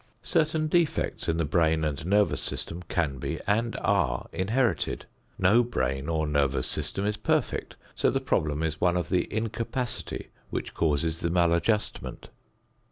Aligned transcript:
Certain 0.23 0.65
defects 0.65 1.29
in 1.29 1.37
the 1.37 1.45
brain 1.45 1.83
and 1.83 2.07
nervous 2.07 2.41
system 2.41 2.81
can 2.89 3.19
be 3.19 3.39
and 3.45 3.75
are 3.83 4.27
inherited. 4.33 5.05
No 5.37 5.61
brain 5.61 6.09
or 6.09 6.25
nervous 6.25 6.65
system 6.65 7.05
is 7.05 7.17
perfect, 7.17 7.75
so 7.93 8.09
the 8.09 8.19
problem 8.19 8.63
is 8.63 8.81
one 8.81 8.97
of 8.97 9.09
the 9.09 9.31
incapacity 9.31 10.29
which 10.49 10.73
causes 10.73 11.19
the 11.19 11.29
maladjustment. 11.29 12.29